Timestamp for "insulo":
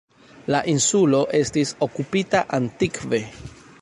0.71-1.19